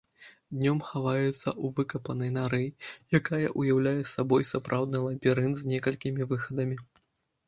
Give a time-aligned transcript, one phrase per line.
[0.59, 2.59] Днём хаваецца ў выкапанай нары,
[3.19, 6.79] якая ўяўляе сабой сапраўдны лабірынт з некалькімі выхадамі.